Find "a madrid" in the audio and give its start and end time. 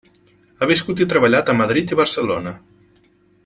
1.53-1.93